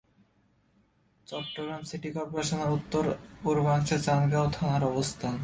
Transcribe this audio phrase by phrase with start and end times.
[1.27, 5.35] Chittagong city কর্পোরেশনের উত্তর-পূর্বাংশে চান্দগাঁও থানার অবস্থান।